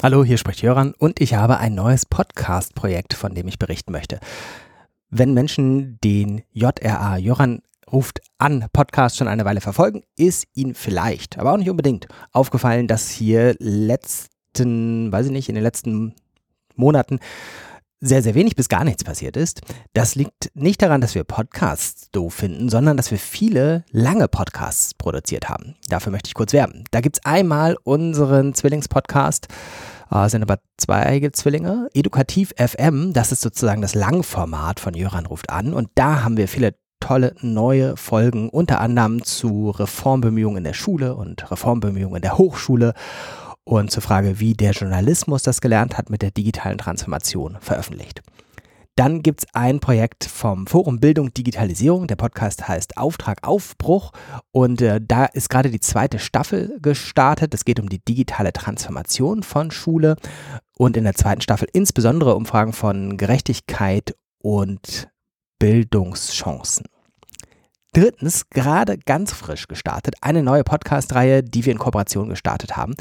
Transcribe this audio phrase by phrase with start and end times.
[0.00, 4.20] Hallo, hier spricht Jöran und ich habe ein neues Podcast-Projekt, von dem ich berichten möchte.
[5.10, 11.36] Wenn Menschen den JRA Jöran ruft an Podcast schon eine Weile verfolgen, ist ihnen vielleicht,
[11.36, 16.14] aber auch nicht unbedingt, aufgefallen, dass hier letzten, weiß ich nicht, in den letzten
[16.76, 17.18] Monaten
[18.00, 19.62] sehr, sehr wenig bis gar nichts passiert ist.
[19.92, 24.94] Das liegt nicht daran, dass wir Podcasts doof finden, sondern dass wir viele lange Podcasts
[24.94, 25.74] produziert haben.
[25.88, 26.84] Dafür möchte ich kurz werben.
[26.90, 29.48] Da gibt es einmal unseren Zwillingspodcast,
[30.10, 35.50] äh, sind aber zwei Zwillinge, Edukativ FM, das ist sozusagen das Langformat von Jöran ruft
[35.50, 40.72] an und da haben wir viele tolle neue Folgen, unter anderem zu Reformbemühungen in der
[40.74, 42.94] Schule und Reformbemühungen in der Hochschule
[43.68, 48.22] und zur Frage, wie der Journalismus das gelernt hat mit der digitalen Transformation veröffentlicht.
[48.96, 52.08] Dann gibt es ein Projekt vom Forum Bildung Digitalisierung.
[52.08, 54.10] Der Podcast heißt Auftrag Aufbruch
[54.50, 57.54] und äh, da ist gerade die zweite Staffel gestartet.
[57.54, 60.16] Es geht um die digitale Transformation von Schule
[60.76, 65.10] und in der zweiten Staffel insbesondere um Fragen von Gerechtigkeit und
[65.60, 66.86] Bildungschancen.
[67.98, 72.94] Drittens, gerade ganz frisch gestartet, eine neue Podcast-Reihe, die wir in Kooperation gestartet haben.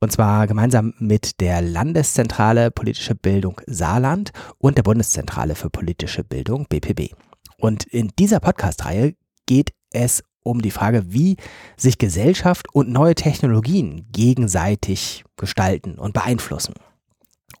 [0.00, 6.64] Und zwar gemeinsam mit der Landeszentrale Politische Bildung Saarland und der Bundeszentrale für politische Bildung
[6.66, 7.12] BPB.
[7.58, 11.36] Und in dieser Podcast-Reihe geht es um die Frage, wie
[11.76, 16.72] sich Gesellschaft und neue Technologien gegenseitig gestalten und beeinflussen.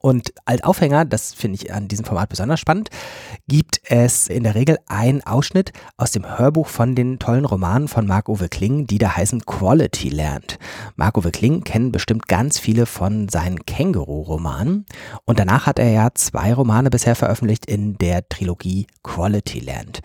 [0.00, 2.90] Und als Aufhänger, das finde ich an diesem Format besonders spannend,
[3.48, 8.06] gibt es in der Regel einen Ausschnitt aus dem Hörbuch von den tollen Romanen von
[8.06, 10.58] Marc-Uwe Kling, die da heißen Quality Land.
[10.96, 14.86] Marc-Uwe Kling kennen bestimmt ganz viele von seinen Känguru-Romanen.
[15.24, 20.00] Und danach hat er ja zwei Romane bisher veröffentlicht in der Trilogie Quality Land.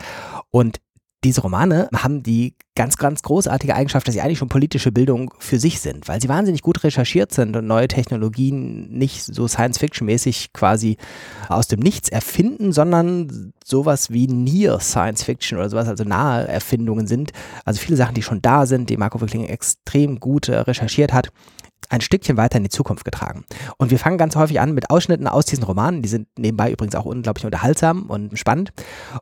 [0.50, 0.80] Und
[1.24, 5.60] diese Romane haben die ganz, ganz großartige Eigenschaft, dass sie eigentlich schon politische Bildung für
[5.60, 10.98] sich sind, weil sie wahnsinnig gut recherchiert sind und neue Technologien nicht so Science-Fiction-mäßig quasi
[11.50, 17.32] aus dem Nichts erfinden, sondern sowas wie Near Science-Fiction oder sowas, also nahe Erfindungen sind.
[17.64, 21.32] Also viele Sachen, die schon da sind, die Marco Wickling extrem gut äh, recherchiert hat
[21.94, 23.46] ein Stückchen weiter in die Zukunft getragen.
[23.78, 26.96] Und wir fangen ganz häufig an mit Ausschnitten aus diesen Romanen, die sind nebenbei übrigens
[26.96, 28.74] auch unglaublich unterhaltsam und spannend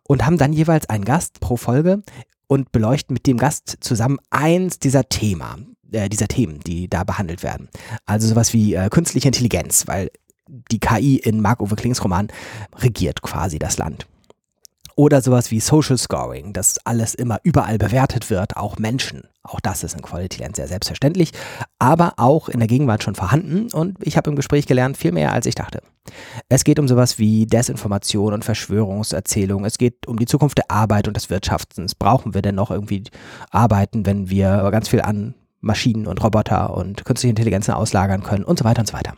[0.03, 2.01] und haben dann jeweils einen Gast pro Folge
[2.47, 5.57] und beleuchten mit dem Gast zusammen eins dieser Thema,
[5.91, 7.69] äh, dieser Themen, die da behandelt werden.
[8.05, 10.09] Also sowas wie äh, künstliche Intelligenz, weil
[10.47, 12.29] die KI in Mark-Uwe Klings Roman
[12.77, 14.07] regiert quasi das Land.
[15.01, 19.23] Oder sowas wie Social Scoring, dass alles immer überall bewertet wird, auch Menschen.
[19.41, 21.31] Auch das ist in Quality Land sehr selbstverständlich,
[21.79, 25.33] aber auch in der Gegenwart schon vorhanden und ich habe im Gespräch gelernt, viel mehr
[25.33, 25.81] als ich dachte.
[26.49, 29.65] Es geht um sowas wie Desinformation und Verschwörungserzählung.
[29.65, 31.95] Es geht um die Zukunft der Arbeit und des Wirtschaftens.
[31.95, 33.05] Brauchen wir denn noch irgendwie
[33.49, 38.59] arbeiten, wenn wir ganz viel an Maschinen und Roboter und künstliche Intelligenzen auslagern können und
[38.59, 39.15] so weiter und so weiter.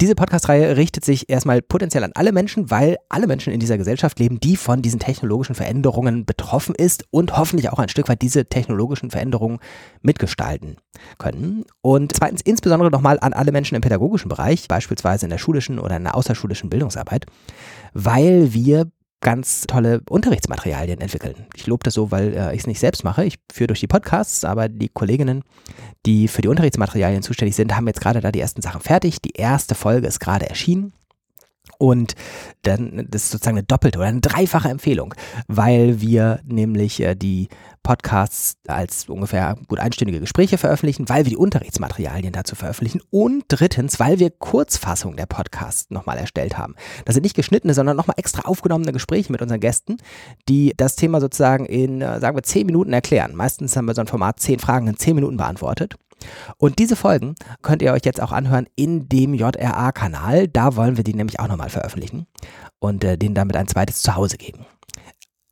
[0.00, 4.18] Diese Podcast-Reihe richtet sich erstmal potenziell an alle Menschen, weil alle Menschen in dieser Gesellschaft
[4.18, 8.46] leben, die von diesen technologischen Veränderungen betroffen ist und hoffentlich auch ein Stück weit diese
[8.46, 9.58] technologischen Veränderungen
[10.02, 10.76] mitgestalten
[11.18, 11.64] können.
[11.80, 15.96] Und zweitens insbesondere nochmal an alle Menschen im pädagogischen Bereich, beispielsweise in der schulischen oder
[15.96, 17.26] in der außerschulischen Bildungsarbeit,
[17.92, 18.90] weil wir
[19.22, 21.46] ganz tolle Unterrichtsmaterialien entwickeln.
[21.54, 23.24] Ich lobe das so, weil äh, ich es nicht selbst mache.
[23.24, 25.42] Ich führe durch die Podcasts, aber die Kolleginnen,
[26.04, 29.22] die für die Unterrichtsmaterialien zuständig sind, haben jetzt gerade da die ersten Sachen fertig.
[29.22, 30.92] Die erste Folge ist gerade erschienen.
[31.82, 32.14] Und
[32.62, 35.16] dann, das ist sozusagen eine doppelte oder eine dreifache Empfehlung,
[35.48, 37.48] weil wir nämlich äh, die
[37.82, 43.98] Podcasts als ungefähr gut einstündige Gespräche veröffentlichen, weil wir die Unterrichtsmaterialien dazu veröffentlichen und drittens,
[43.98, 46.76] weil wir Kurzfassungen der Podcasts nochmal erstellt haben.
[47.04, 49.96] Das sind nicht geschnittene, sondern nochmal extra aufgenommene Gespräche mit unseren Gästen,
[50.48, 53.34] die das Thema sozusagen in, äh, sagen wir, zehn Minuten erklären.
[53.34, 55.96] Meistens haben wir so ein Format zehn Fragen in zehn Minuten beantwortet.
[56.58, 60.48] Und diese Folgen könnt ihr euch jetzt auch anhören in dem JRA-Kanal.
[60.48, 62.26] Da wollen wir die nämlich auch nochmal veröffentlichen
[62.78, 64.66] und äh, denen damit ein zweites Zuhause geben.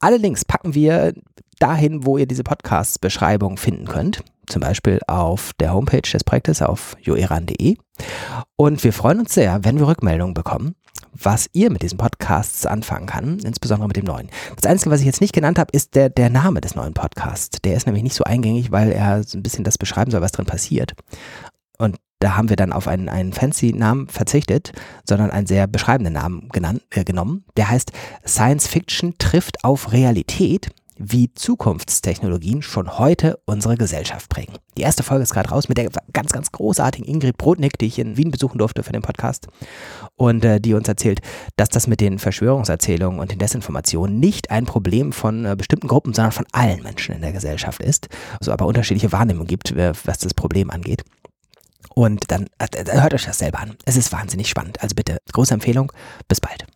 [0.00, 1.12] Alle Links packen wir
[1.58, 4.24] dahin, wo ihr diese Podcast-Beschreibung finden könnt.
[4.50, 7.76] Zum Beispiel auf der Homepage des Projektes auf joeran.de.
[8.56, 10.74] Und wir freuen uns sehr, wenn wir Rückmeldungen bekommen
[11.12, 14.30] was ihr mit diesen Podcasts anfangen kann, insbesondere mit dem neuen.
[14.56, 17.60] Das Einzige, was ich jetzt nicht genannt habe, ist der, der Name des neuen Podcasts.
[17.62, 20.32] Der ist nämlich nicht so eingängig, weil er so ein bisschen das beschreiben soll, was
[20.32, 20.94] drin passiert.
[21.78, 24.72] Und da haben wir dann auf einen, einen fancy Namen verzichtet,
[25.08, 27.44] sondern einen sehr beschreibenden Namen genannt, äh, genommen.
[27.56, 27.92] Der heißt
[28.26, 30.68] Science Fiction trifft auf Realität
[31.02, 34.52] wie Zukunftstechnologien schon heute unsere Gesellschaft prägen.
[34.76, 37.98] Die erste Folge ist gerade raus mit der ganz, ganz großartigen Ingrid Brodnik, die ich
[37.98, 39.48] in Wien besuchen durfte für den Podcast
[40.16, 41.20] und äh, die uns erzählt,
[41.56, 46.12] dass das mit den Verschwörungserzählungen und den Desinformationen nicht ein Problem von äh, bestimmten Gruppen,
[46.12, 48.08] sondern von allen Menschen in der Gesellschaft ist,
[48.38, 51.02] also aber unterschiedliche Wahrnehmungen gibt, was das Problem angeht.
[51.94, 53.76] Und dann äh, hört euch das selber an.
[53.86, 54.82] Es ist wahnsinnig spannend.
[54.82, 55.92] Also bitte, große Empfehlung.
[56.28, 56.66] Bis bald.